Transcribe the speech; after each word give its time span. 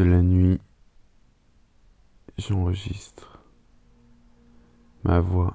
de 0.00 0.04
la 0.06 0.22
nuit, 0.22 0.58
j'enregistre 2.38 3.38
ma 5.04 5.20
voix. 5.20 5.54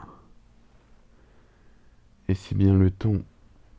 Et 2.27 2.35
c'est 2.35 2.53
bien 2.53 2.75
le 2.75 2.91
ton 2.91 3.23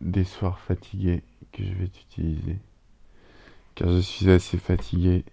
des 0.00 0.24
soirs 0.24 0.58
fatigués 0.58 1.22
que 1.52 1.62
je 1.62 1.72
vais 1.72 1.84
utiliser. 1.84 2.58
Car 3.76 3.92
je 3.92 4.00
suis 4.00 4.28
assez 4.28 4.58
fatigué 4.58 5.24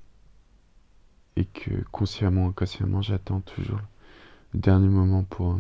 et 1.36 1.46
que 1.46 1.82
consciemment 1.92 2.50
inconsciemment 2.50 3.02
j'attends 3.02 3.42
toujours 3.42 3.82
le 4.54 4.60
dernier 4.60 4.88
moment 4.88 5.24
pour 5.24 5.60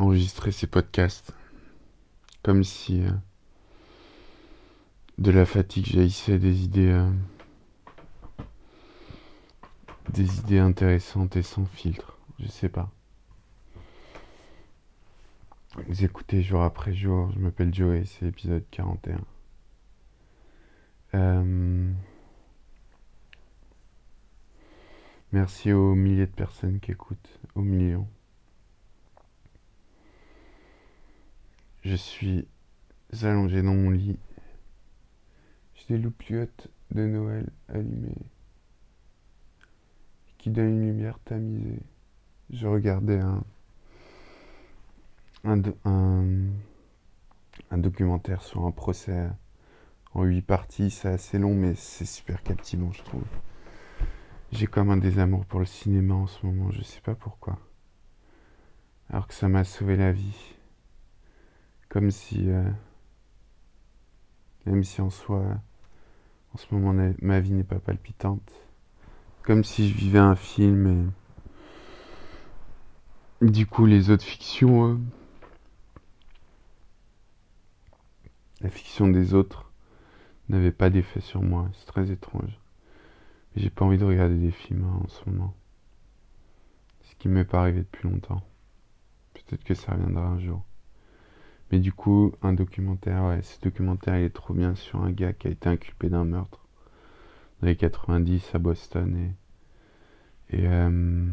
enregistrer 0.00 0.50
ces 0.50 0.66
podcasts. 0.66 1.32
Comme 2.42 2.64
si 2.64 3.04
euh, 3.04 3.12
de 5.18 5.30
la 5.30 5.46
fatigue 5.46 5.86
jaillissait 5.86 6.38
des 6.38 6.62
idées 6.64 6.90
euh, 6.90 7.10
des 10.10 10.38
idées 10.38 10.58
intéressantes 10.58 11.36
et 11.36 11.42
sans 11.42 11.64
filtre. 11.66 12.18
Je 12.38 12.48
sais 12.48 12.68
pas. 12.68 12.90
Vous 15.88 16.04
écoutez 16.04 16.42
jour 16.42 16.62
après 16.62 16.94
jour. 16.94 17.30
Je 17.32 17.38
m'appelle 17.38 17.74
Joey 17.74 18.04
c'est 18.04 18.26
l'épisode 18.26 18.64
41 18.70 19.18
euh, 21.14 21.92
merci 25.32 25.72
aux 25.72 25.94
milliers 25.94 26.26
de 26.26 26.32
personnes 26.32 26.80
qui 26.80 26.90
écoutent 26.90 27.40
aux 27.54 27.62
millions. 27.62 28.08
Je 31.84 31.94
suis 31.94 32.46
allongé 33.22 33.62
dans 33.62 33.72
mon 33.72 33.90
lit 33.90 34.18
des 35.88 35.98
loupiottes 35.98 36.68
de 36.92 37.06
Noël 37.06 37.48
allumées 37.68 38.30
qui 40.38 40.50
donnent 40.50 40.80
une 40.80 40.86
lumière 40.86 41.18
tamisée. 41.24 41.82
Je 42.50 42.68
regardais 42.68 43.20
un, 43.20 43.42
documentaire 47.72 48.42
sur 48.42 48.64
un 48.64 48.70
procès 48.70 49.28
en 50.14 50.22
huit 50.22 50.42
parties. 50.42 50.90
C'est 50.90 51.08
assez 51.08 51.38
long, 51.38 51.54
mais 51.54 51.74
c'est 51.74 52.04
super 52.04 52.44
captivant, 52.44 52.92
je 52.92 53.02
trouve. 53.02 53.24
J'ai 54.52 54.68
comme 54.68 54.90
un 54.90 54.96
désamour 54.96 55.44
pour 55.46 55.58
le 55.58 55.66
cinéma 55.66 56.14
en 56.14 56.28
ce 56.28 56.46
moment, 56.46 56.70
je 56.70 56.82
sais 56.82 57.00
pas 57.00 57.16
pourquoi. 57.16 57.58
Alors 59.10 59.26
que 59.26 59.34
ça 59.34 59.48
m'a 59.48 59.64
sauvé 59.64 59.96
la 59.96 60.12
vie. 60.12 60.54
Comme 61.88 62.12
si. 62.12 62.48
Euh, 62.50 62.70
même 64.64 64.84
si 64.84 65.00
en 65.00 65.10
soi 65.10 65.60
en 66.56 66.58
ce 66.58 66.74
moment, 66.74 66.94
ma 67.20 67.38
vie 67.38 67.52
n'est 67.52 67.64
pas 67.64 67.78
palpitante. 67.78 68.50
Comme 69.42 69.62
si 69.62 69.90
je 69.90 69.94
vivais 69.94 70.18
un 70.18 70.36
film 70.36 70.86
et. 73.42 73.46
Du 73.46 73.66
coup, 73.66 73.84
les 73.84 74.08
autres 74.08 74.24
fictions. 74.24 74.92
Euh, 74.92 74.96
la 78.62 78.70
fiction 78.70 79.06
des 79.08 79.34
autres 79.34 79.70
n'avait 80.48 80.72
pas 80.72 80.88
d'effet 80.88 81.20
sur 81.20 81.42
moi. 81.42 81.68
C'est 81.74 81.84
très 81.84 82.10
étrange. 82.10 82.58
J'ai 83.54 83.68
pas 83.68 83.84
envie 83.84 83.98
de 83.98 84.06
regarder 84.06 84.38
des 84.38 84.50
films 84.50 84.84
hein, 84.84 85.02
en 85.04 85.08
ce 85.08 85.28
moment. 85.28 85.54
Ce 87.02 87.14
qui 87.16 87.28
m'est 87.28 87.44
pas 87.44 87.60
arrivé 87.60 87.80
depuis 87.80 88.08
longtemps. 88.08 88.42
Peut-être 89.34 89.62
que 89.62 89.74
ça 89.74 89.92
reviendra 89.92 90.24
un 90.24 90.38
jour. 90.38 90.64
Mais 91.70 91.78
du 91.80 91.92
coup, 91.92 92.32
un 92.42 92.52
documentaire, 92.52 93.24
ouais, 93.24 93.42
ce 93.42 93.60
documentaire 93.60 94.18
il 94.18 94.24
est 94.24 94.30
trop 94.30 94.54
bien 94.54 94.74
sur 94.74 95.02
un 95.02 95.10
gars 95.10 95.32
qui 95.32 95.48
a 95.48 95.50
été 95.50 95.68
inculpé 95.68 96.08
d'un 96.08 96.24
meurtre 96.24 96.64
dans 97.60 97.66
les 97.66 97.76
90 97.76 98.54
à 98.54 98.58
Boston 98.58 99.16
et, 100.50 100.56
et 100.58 100.68
euh, 100.68 101.26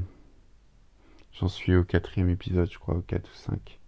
j'en 1.34 1.48
suis 1.48 1.76
au 1.76 1.84
quatrième 1.84 2.30
épisode, 2.30 2.72
je 2.72 2.80
crois, 2.80 2.96
au 2.96 3.02
4 3.02 3.30
ou 3.30 3.36
5. 3.36 3.80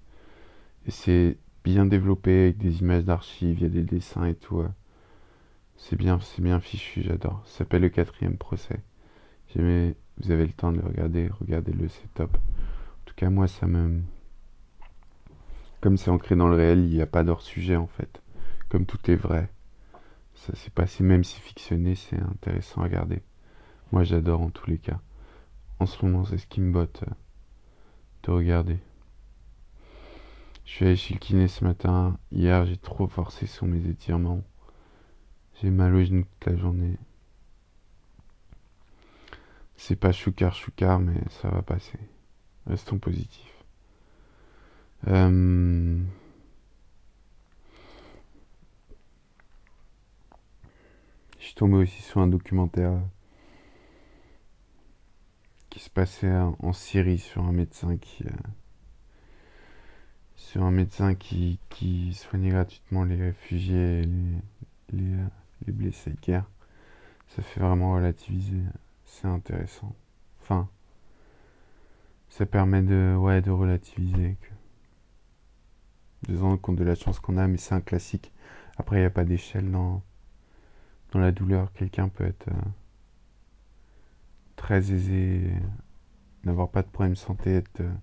Et 0.88 0.92
c'est 0.92 1.38
bien 1.64 1.86
développé 1.86 2.44
avec 2.44 2.58
des 2.58 2.82
images 2.82 3.06
d'archives, 3.06 3.58
il 3.60 3.64
y 3.64 3.66
a 3.66 3.70
des 3.70 3.84
dessins 3.84 4.26
et 4.26 4.36
tout. 4.36 4.64
C'est 5.78 5.96
bien, 5.96 6.20
c'est 6.20 6.42
bien 6.42 6.60
fichu, 6.60 7.02
j'adore. 7.02 7.42
Ça 7.46 7.60
s'appelle 7.60 7.82
le 7.82 7.90
quatrième 7.90 8.38
procès. 8.38 8.82
Jamais 9.56 9.96
vous 10.18 10.32
avez 10.32 10.46
le 10.46 10.54
temps 10.54 10.72
de 10.72 10.78
le 10.78 10.86
regarder, 10.86 11.30
regardez-le, 11.40 11.88
c'est 11.88 12.14
top. 12.14 12.38
En 12.38 13.06
tout 13.06 13.16
cas, 13.16 13.30
moi, 13.30 13.48
ça 13.48 13.68
me 13.68 14.02
comme 15.86 15.98
c'est 15.98 16.10
ancré 16.10 16.36
dans 16.36 16.48
le 16.48 16.56
réel, 16.56 16.80
il 16.80 16.96
n'y 16.96 17.02
a 17.04 17.06
pas 17.06 17.24
d'hors 17.24 17.44
sujet 17.44 17.76
en 17.76 17.86
fait. 17.86 18.20
Comme 18.70 18.88
tout 18.88 18.98
est 19.12 19.16
vrai. 19.16 19.52
Ça 20.34 20.56
s'est 20.56 20.72
passé, 20.72 21.04
même 21.04 21.24
si 21.24 21.40
fictionné, 21.40 21.94
c'est 21.94 22.20
intéressant 22.20 22.82
à 22.82 22.86
regarder. 22.86 23.22
Moi 23.92 24.04
j'adore 24.04 24.42
en 24.42 24.50
tous 24.50 24.68
les 24.68 24.80
cas. 24.80 25.00
En 25.80 25.86
ce 25.86 26.04
moment, 26.04 26.26
c'est 26.26 26.40
ce 26.40 26.48
qui 26.48 26.60
me 26.60 26.72
botte 26.72 27.04
euh, 27.04 27.14
de 28.24 28.32
regarder. 28.32 28.80
Je 30.66 30.72
suis 30.72 30.86
allé 30.86 30.96
chez 30.96 31.14
le 31.14 31.20
kiné 31.20 31.48
ce 31.48 31.64
matin. 31.64 32.18
Hier, 32.32 32.66
j'ai 32.66 32.78
trop 32.78 33.08
forcé 33.08 33.46
sur 33.46 33.68
mes 33.68 33.88
étirements. 33.88 34.42
J'ai 35.62 35.70
mal 35.70 35.94
aux 35.94 36.04
genoux 36.04 36.26
toute 36.40 36.52
la 36.52 36.58
journée. 36.58 36.98
C'est 39.78 39.98
pas 39.98 40.12
choucar 40.12 40.56
choucar, 40.56 41.00
mais 41.00 41.22
ça 41.30 41.50
va 41.50 41.62
passer. 41.62 42.00
Restons 42.66 42.98
positifs. 42.98 43.55
Euh, 45.08 46.02
je 51.40 51.46
suis 51.46 51.56
tombé 51.56 51.76
aussi 51.76 52.02
sur 52.02 52.22
un 52.22 52.28
documentaire 52.28 53.00
qui 55.70 55.80
se 55.80 55.90
passait 55.90 56.32
en 56.32 56.74
Syrie 56.74 57.20
sur 57.20 57.44
un 57.44 57.52
médecin 57.52 57.98
qui 57.98 58.24
euh, 58.26 58.32
sur 60.56 60.64
un 60.64 60.72
médecin 60.72 61.16
qui, 61.16 61.60
qui 61.70 62.14
soignait 62.14 62.50
gratuitement 62.50 63.04
les 63.04 63.16
réfugiés 63.16 64.02
et 64.02 64.06
les, 64.94 65.14
euh, 65.14 65.28
les 65.66 65.74
blessés 65.74 66.12
de 66.12 66.22
guerre. 66.22 66.46
Ça 67.28 67.42
fait 67.42 67.60
vraiment 67.60 67.94
relativiser. 67.96 68.62
C'est 69.04 69.28
intéressant. 69.28 69.94
Enfin, 70.42 70.70
ça 72.30 72.46
permet 72.46 72.82
de, 72.82 73.16
ouais, 73.20 73.42
de 73.42 73.52
relativiser. 73.52 74.38
De 76.28 76.36
se 76.36 76.56
compte 76.58 76.76
de 76.76 76.84
la 76.84 76.96
chance 76.96 77.20
qu'on 77.20 77.38
a, 77.38 77.48
mais 77.48 77.58
c'est 77.58 77.76
un 77.76 77.82
classique. 77.82 78.32
Après, 78.78 78.98
il 78.98 79.00
n'y 79.00 79.06
a 79.06 79.12
pas 79.12 79.24
d'échelle 79.26 79.72
dans, 79.72 80.02
la 81.14 81.32
douleur. 81.32 81.72
Quelqu'un 81.72 82.10
peut 82.10 82.26
être 82.26 82.50
euh, 82.50 82.70
très 84.58 84.92
aisé, 84.92 85.50
n'avoir 86.44 86.70
pas 86.70 86.82
de 86.82 86.88
problème 86.88 87.14
de 87.14 87.18
santé, 87.18 87.56
être 87.56 87.80
euh, 87.80 87.94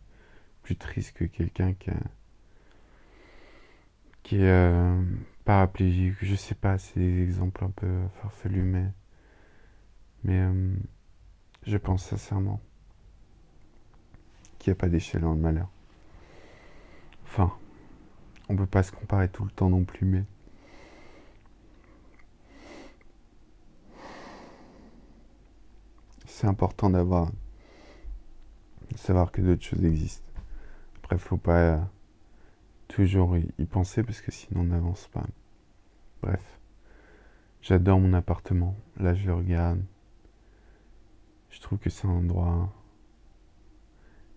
plus 0.62 0.77
triste 0.77 1.12
que 1.12 1.25
quelqu'un 1.25 1.75
qui, 1.75 1.91
qui 4.23 4.37
est 4.37 4.49
euh, 4.49 5.03
paraplégique. 5.44 6.15
Je 6.23 6.34
sais 6.34 6.55
pas, 6.55 6.79
c'est 6.79 7.00
des 7.00 7.23
exemples 7.23 7.65
un 7.65 7.71
peu 7.71 8.00
farfelus, 8.23 8.62
mais, 8.62 8.87
mais 10.25 10.43
je 11.67 11.77
pense 11.77 12.06
sincèrement 12.06 12.61
qu'il 14.59 14.71
n'y 14.71 14.79
a 14.79 14.81
pas 14.81 14.89
d'échelle 14.89 15.23
dans 15.23 15.34
le 15.34 15.41
malheur. 15.41 15.69
Enfin, 17.25 17.53
on 18.49 18.57
peut 18.57 18.67
pas 18.67 18.83
se 18.83 18.93
comparer 18.93 19.29
tout 19.29 19.45
le 19.45 19.51
temps 19.51 19.71
non 19.71 19.85
plus, 19.85 20.05
mais. 20.07 20.25
C'est 26.27 26.47
important 26.47 26.91
d'avoir. 26.91 27.31
de 28.91 28.97
savoir 28.97 29.31
que 29.33 29.41
d'autres 29.41 29.62
choses 29.62 29.85
existent. 29.85 30.31
Après, 30.97 31.19
faut 31.19 31.37
pas 31.37 31.61
euh, 31.61 31.79
toujours 32.89 33.37
y 33.37 33.65
penser 33.67 34.03
parce 34.03 34.21
que 34.21 34.31
sinon 34.31 34.62
on 34.62 34.65
n'avance 34.65 35.09
pas. 35.09 35.27
Bref. 36.23 36.59
J'adore 37.62 38.00
mon 38.00 38.12
appartement. 38.12 38.77
Là, 38.97 39.15
je 39.15 39.27
le 39.27 39.35
regarde. 39.35 39.83
Je 41.50 41.61
trouve 41.61 41.79
que 41.79 41.91
c'est 41.91 42.09
un 42.09 42.11
endroit 42.11 42.73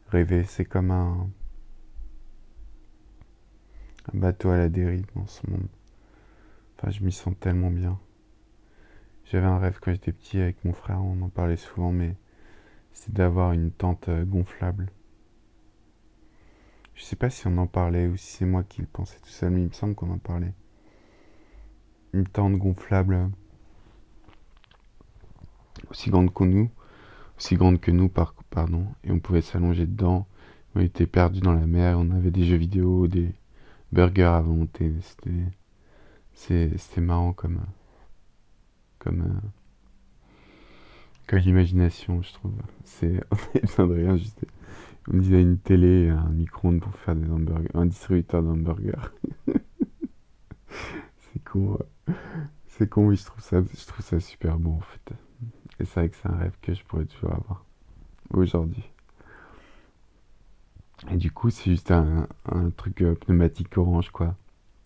rêvé. 0.09 0.43
C'est 0.43 0.65
comme 0.65 0.91
un 0.91 1.29
un 4.13 4.17
bateau 4.17 4.49
à 4.49 4.57
la 4.57 4.69
dérive 4.69 5.05
dans 5.15 5.27
ce 5.27 5.49
monde. 5.49 5.67
Enfin, 6.77 6.91
je 6.91 7.03
m'y 7.03 7.11
sens 7.11 7.33
tellement 7.39 7.71
bien. 7.71 7.99
J'avais 9.25 9.47
un 9.47 9.57
rêve 9.57 9.79
quand 9.81 9.91
j'étais 9.91 10.11
petit 10.11 10.39
avec 10.39 10.63
mon 10.65 10.73
frère, 10.73 11.01
on 11.01 11.21
en 11.21 11.29
parlait 11.29 11.55
souvent, 11.55 11.91
mais 11.91 12.15
c'est 12.93 13.13
d'avoir 13.13 13.53
une 13.53 13.71
tente 13.71 14.09
euh, 14.09 14.23
gonflable. 14.23 14.89
Je 16.93 17.03
sais 17.03 17.15
pas 17.15 17.29
si 17.29 17.47
on 17.47 17.57
en 17.57 17.67
parlait 17.67 18.07
ou 18.07 18.15
si 18.15 18.27
c'est 18.37 18.45
moi 18.45 18.63
qui 18.63 18.81
le 18.81 18.87
pensais 18.87 19.19
tout 19.19 19.29
seul, 19.29 19.51
mais 19.51 19.61
il 19.61 19.67
me 19.67 19.73
semble 19.73 19.95
qu'on 19.95 20.11
en 20.11 20.17
parlait. 20.17 20.53
Une 22.13 22.27
tente 22.27 22.55
gonflable 22.55 23.29
aussi 25.89 26.09
grande 26.09 26.33
que 26.33 26.43
nous, 26.43 26.69
aussi 27.37 27.55
grande 27.55 27.79
que 27.79 27.91
nous, 27.91 28.09
pardon, 28.09 28.87
et 29.03 29.11
on 29.11 29.19
pouvait 29.19 29.41
s'allonger 29.41 29.85
dedans. 29.85 30.27
On 30.75 30.81
était 30.81 31.07
perdus 31.07 31.41
dans 31.41 31.53
la 31.53 31.65
mer, 31.65 31.97
on 31.99 32.11
avait 32.11 32.31
des 32.31 32.45
jeux 32.45 32.57
vidéo, 32.57 33.07
des, 33.07 33.33
burger 33.95 34.23
à 34.23 34.41
volonté. 34.41 34.91
C'était, 36.33 37.01
marrant 37.01 37.33
comme, 37.33 37.61
comme, 38.99 39.41
comme 41.27 41.39
l'imagination, 41.39 42.21
je 42.21 42.33
trouve. 42.33 42.53
C'est, 42.83 43.23
on 43.31 43.35
a 43.35 43.61
besoin 43.61 43.87
de 43.87 43.93
rien, 43.93 44.17
juste. 44.17 44.45
On 45.07 45.17
disait 45.17 45.41
une 45.41 45.59
télé, 45.59 46.09
un 46.09 46.29
micro-ondes 46.29 46.81
pour 46.81 46.95
faire 46.95 47.15
des 47.15 47.29
hamburgers, 47.29 47.69
un 47.75 47.85
distributeur 47.85 48.41
d'hamburgers. 48.43 49.11
c'est 50.67 51.43
con. 51.43 51.77
C'est 52.65 52.89
con, 52.89 53.07
oui, 53.07 53.15
je 53.15 53.25
trouve 53.25 53.41
ça, 53.41 53.61
je 53.61 53.85
trouve 53.85 54.03
ça 54.03 54.19
super 54.19 54.57
bon 54.57 54.77
en 54.77 54.81
fait. 54.81 55.13
Et 55.79 55.85
c'est 55.85 55.99
vrai 55.99 56.09
que 56.09 56.15
c'est 56.15 56.27
un 56.27 56.35
rêve 56.35 56.57
que 56.61 56.73
je 56.73 56.83
pourrais 56.83 57.05
toujours 57.05 57.33
avoir 57.33 57.65
aujourd'hui. 58.33 58.83
Et 61.11 61.17
du 61.17 61.31
coup, 61.31 61.49
c'est 61.49 61.69
juste 61.69 61.91
un, 61.91 62.27
truc 62.77 63.01
euh, 63.01 63.15
pneumatique 63.15 63.77
orange, 63.77 64.09
quoi, 64.11 64.35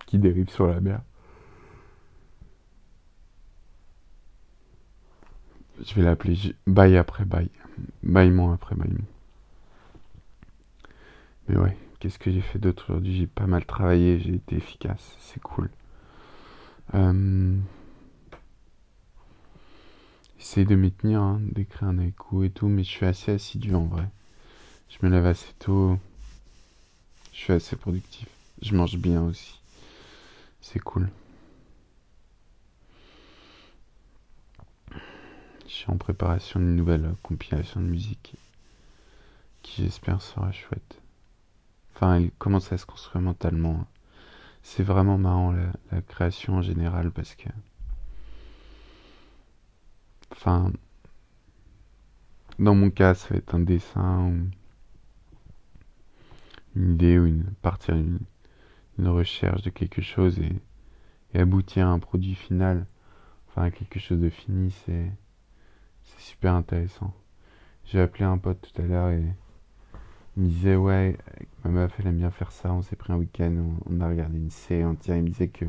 qui 0.05 0.17
dérive 0.17 0.49
sur 0.49 0.67
la 0.67 0.79
mer. 0.81 1.01
Je 5.81 5.93
vais 5.95 6.01
l'appeler 6.01 6.35
bail 6.67 6.97
après 6.97 7.25
bail. 7.25 7.49
Baillement 8.03 8.51
après 8.51 8.75
baillement. 8.75 9.07
Mais 11.47 11.57
ouais, 11.57 11.77
qu'est-ce 11.99 12.19
que 12.19 12.31
j'ai 12.31 12.41
fait 12.41 12.59
d'autre 12.59 12.85
aujourd'hui? 12.89 13.15
J'ai 13.15 13.27
pas 13.27 13.47
mal 13.47 13.65
travaillé, 13.65 14.19
j'ai 14.19 14.35
été 14.35 14.57
efficace, 14.57 15.15
c'est 15.19 15.41
cool. 15.41 15.69
Euh... 16.95 17.57
De 20.57 20.75
m'y 20.75 20.91
tenir, 20.91 21.21
hein, 21.21 21.39
d'écrire 21.41 21.87
un 21.87 21.99
haïku 21.99 22.43
et 22.43 22.49
tout, 22.49 22.67
mais 22.67 22.83
je 22.83 22.89
suis 22.89 23.05
assez 23.05 23.31
assidu 23.31 23.75
en 23.75 23.85
vrai. 23.85 24.09
Je 24.89 25.05
me 25.05 25.11
lève 25.11 25.25
assez 25.25 25.53
tôt, 25.59 25.97
je 27.31 27.37
suis 27.37 27.53
assez 27.53 27.75
productif. 27.75 28.27
Je 28.61 28.75
mange 28.75 28.97
bien 28.97 29.23
aussi. 29.23 29.59
C'est 30.59 30.79
cool. 30.79 31.09
Je 35.65 35.73
suis 35.73 35.89
en 35.89 35.97
préparation 35.97 36.59
d'une 36.59 36.75
nouvelle 36.75 37.15
compilation 37.23 37.79
de 37.79 37.85
musique 37.85 38.35
qui 39.61 39.83
j'espère 39.83 40.21
sera 40.21 40.51
chouette. 40.51 41.01
Enfin, 41.95 42.15
elle 42.15 42.31
commence 42.31 42.71
à 42.73 42.77
se 42.77 42.85
construire 42.85 43.21
mentalement. 43.21 43.85
C'est 44.63 44.83
vraiment 44.83 45.17
marrant 45.17 45.53
la, 45.91 46.01
création 46.01 46.55
en 46.55 46.61
général 46.61 47.11
parce 47.11 47.35
que. 47.35 47.49
Enfin. 50.31 50.71
Dans 52.57 52.75
mon 52.75 52.89
cas, 52.89 53.13
ça 53.15 53.29
va 53.29 53.37
être 53.37 53.55
un 53.55 53.59
dessin 53.61 54.25
ou 54.25 54.49
une 56.75 56.93
idée 56.93 57.19
ou 57.19 57.25
une 57.25 57.43
partir 57.61 57.95
une, 57.95 58.19
recherche 59.07 59.61
de 59.61 59.69
quelque 59.69 60.01
chose 60.01 60.39
et, 60.39 61.39
aboutir 61.39 61.87
à 61.87 61.91
un 61.91 61.99
produit 61.99 62.35
final, 62.35 62.85
enfin 63.47 63.63
à 63.63 63.71
quelque 63.71 63.99
chose 63.99 64.19
de 64.19 64.29
fini, 64.29 64.71
c'est 64.85 65.11
c'est 66.03 66.19
super 66.21 66.53
intéressant. 66.55 67.13
J'ai 67.85 68.01
appelé 68.01 68.25
un 68.25 68.37
pote 68.37 68.61
tout 68.61 68.81
à 68.81 68.85
l'heure 68.85 69.09
et 69.11 69.23
il 70.37 70.43
me 70.43 70.47
disait 70.49 70.75
ouais, 70.75 71.17
ma 71.63 71.71
meuf 71.71 71.93
elle 71.99 72.07
aime 72.07 72.17
bien 72.17 72.31
faire 72.31 72.51
ça, 72.51 72.73
on 72.73 72.81
s'est 72.81 72.95
pris 72.95 73.13
un 73.13 73.17
week-end, 73.17 73.77
on, 73.85 74.01
a 74.01 74.09
regardé 74.09 74.37
une 74.37 74.49
série 74.49 74.85
entière, 74.85 75.17
il 75.17 75.23
me 75.23 75.29
disait 75.29 75.49
que 75.49 75.65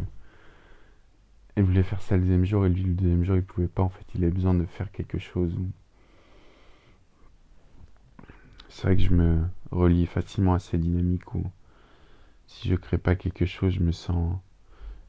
elle 1.57 1.65
voulait 1.65 1.83
faire 1.83 2.03
ça 2.03 2.17
le 2.17 2.23
deuxième 2.23 2.45
jour 2.45 2.65
et 2.67 2.69
lui 2.69 2.83
le 2.83 2.95
deuxième 2.95 3.25
jour 3.25 3.37
il 3.37 3.45
pouvait 3.45 3.69
pas 3.69 3.83
en 3.83 3.91
fait, 3.91 4.07
il 4.15 4.25
avait 4.25 4.33
besoin 4.33 4.55
de 4.55 4.65
faire 4.65 4.91
quelque 4.93 5.19
chose. 5.19 5.55
C'est 8.71 8.87
vrai 8.87 8.97
que 8.97 9.03
je 9.03 9.11
me 9.11 9.45
relie 9.71 10.07
facilement 10.07 10.55
à 10.55 10.59
ces 10.59 10.79
dynamiques 10.79 11.35
où 11.35 11.45
si 12.47 12.69
je 12.69 12.77
crée 12.77 12.99
pas 12.99 13.17
quelque 13.17 13.45
chose, 13.45 13.75
je 13.75 13.81
me 13.81 13.93
sens 13.93 14.39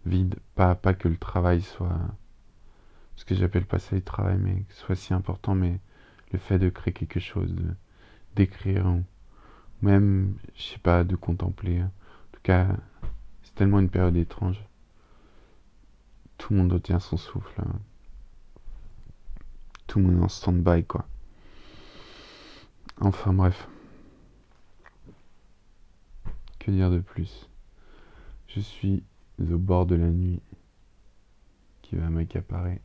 vide. 0.05 0.35
Pas, 0.55 0.75
pas 0.75 0.93
que 0.93 1.07
le 1.07 1.17
travail 1.17 1.61
soit 1.61 1.97
ce 3.15 3.25
que 3.25 3.35
j'appelle 3.35 3.65
pas 3.65 3.77
ça 3.77 3.95
le 3.95 4.01
travail, 4.01 4.37
mais 4.39 4.63
soit 4.69 4.95
si 4.95 5.13
important, 5.13 5.53
mais 5.53 5.79
le 6.31 6.39
fait 6.39 6.57
de 6.57 6.69
créer 6.69 6.91
quelque 6.91 7.19
chose, 7.19 7.53
d'écrire, 8.35 8.87
ou 8.87 9.03
même, 9.83 10.35
je 10.55 10.63
sais 10.63 10.79
pas, 10.79 11.03
de 11.03 11.15
contempler. 11.15 11.83
En 11.83 11.91
tout 12.31 12.41
cas, 12.41 12.67
c'est 13.43 13.53
tellement 13.53 13.79
une 13.79 13.89
période 13.89 14.17
étrange. 14.17 14.59
Tout 16.39 16.53
le 16.53 16.59
monde 16.59 16.73
retient 16.73 16.99
son 16.99 17.17
souffle. 17.17 17.61
Tout 19.85 19.99
le 19.99 20.05
monde 20.05 20.21
est 20.21 20.23
en 20.23 20.29
stand-by, 20.29 20.83
quoi. 20.85 21.05
Enfin 23.03 23.33
bref. 23.33 23.67
Que 26.59 26.69
dire 26.69 26.91
de 26.91 26.99
plus? 26.99 27.49
Je 28.47 28.59
suis 28.59 29.03
au 29.39 29.57
bord 29.57 29.87
de 29.87 29.95
la 29.95 30.09
nuit 30.11 30.39
qui 31.81 31.95
va 31.95 32.09
m'accaparer. 32.09 32.79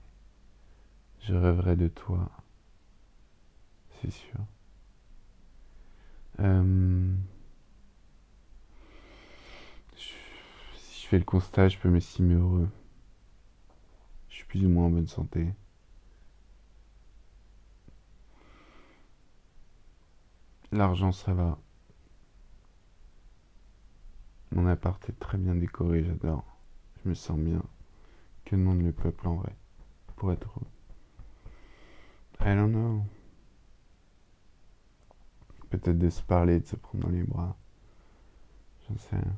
Je 1.20 1.34
rêverai 1.34 1.76
de 1.76 1.88
toi, 1.88 2.30
c'est 4.00 4.10
sûr. 4.10 4.38
Euh, 6.40 7.14
si 9.96 11.02
je 11.02 11.08
fais 11.08 11.18
le 11.18 11.24
constat, 11.24 11.68
je 11.68 11.78
peux 11.78 11.90
m'estimer 11.90 12.34
heureux. 12.34 12.68
Je 14.30 14.36
suis 14.36 14.44
plus 14.46 14.64
ou 14.64 14.70
moins 14.70 14.86
en 14.86 14.90
bonne 14.90 15.08
santé. 15.08 15.48
L'argent, 20.76 21.11
ça 21.11 21.32
va. 21.32 21.58
Mon 24.50 24.67
appart 24.67 25.02
est 25.08 25.19
très 25.19 25.38
bien 25.38 25.55
décoré, 25.55 26.05
j'adore. 26.05 26.44
Je 27.02 27.08
me 27.08 27.14
sens 27.14 27.38
bien. 27.38 27.62
Que 28.44 28.56
demande 28.56 28.82
le 28.82 28.93
peuple 28.93 29.26
en 29.26 29.37
vrai 29.37 29.56
pour 30.17 30.32
être 30.32 30.61
I 32.40 32.55
don't 32.55 32.70
know. 32.70 33.05
Peut-être 35.70 35.99
de 35.99 36.11
se 36.11 36.23
parler, 36.23 36.61
de 36.61 36.67
se 36.67 36.76
prendre 36.76 37.05
dans 37.06 37.11
les 37.11 37.23
bras. 37.23 37.56
J'en 38.87 38.99
sais 38.99 39.17
rien. 39.17 39.37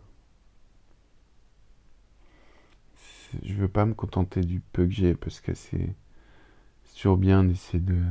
Je 3.45 3.55
veux 3.55 3.69
pas 3.69 3.87
me 3.87 3.95
contenter 3.95 4.41
du 4.41 4.59
peu 4.59 4.87
que 4.87 4.93
j'ai 4.93 5.15
parce 5.15 5.41
que 5.41 5.55
c'est 5.55 5.95
toujours 6.97 7.17
bien 7.17 7.45
d'essayer 7.45 7.79
de 7.79 8.03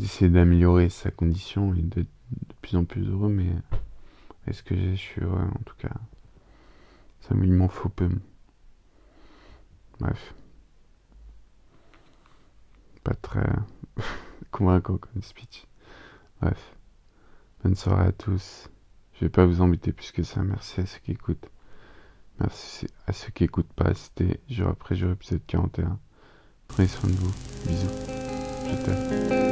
d'essayer 0.00 0.30
d'améliorer 0.30 0.88
sa 0.88 1.10
condition 1.10 1.74
et 1.74 1.82
d'être 1.82 2.08
de 2.32 2.54
plus 2.62 2.76
en 2.76 2.84
plus 2.84 3.06
heureux, 3.06 3.28
mais 3.28 3.50
est-ce 4.46 4.62
que 4.62 4.74
je 4.74 4.94
suis 4.94 5.20
heureux 5.20 5.42
en 5.42 5.62
tout 5.64 5.76
cas? 5.76 5.94
Ça 7.20 7.34
m'en 7.34 7.68
faut 7.68 7.90
peu. 7.90 8.08
Bref. 10.00 10.34
Pas 13.04 13.14
très 13.14 13.46
convaincant 14.50 14.96
comme 14.96 15.22
speech. 15.22 15.66
Bref. 16.40 16.76
Bonne 17.62 17.74
soirée 17.74 18.06
à 18.06 18.12
tous. 18.12 18.70
Je 19.14 19.26
vais 19.26 19.28
pas 19.28 19.44
vous 19.44 19.60
embêter 19.60 19.92
plus 19.92 20.12
que 20.12 20.22
ça. 20.22 20.42
Merci 20.42 20.80
à 20.80 20.86
ceux 20.86 21.00
qui 21.00 21.12
écoutent. 21.12 21.50
Merci 22.40 22.86
à 23.06 23.12
ceux 23.12 23.30
qui 23.30 23.44
écoutent 23.44 23.72
pas. 23.74 23.92
C'était 23.92 24.40
jour 24.48 24.68
après 24.68 24.94
jour 24.94 25.10
épisode 25.10 25.42
41. 25.46 25.98
Prenez 26.68 26.88
soin 26.88 27.10
de 27.10 27.16
vous. 27.16 27.34
Bisous. 27.66 27.90
Je 28.66 28.84
t'aime. 28.84 29.49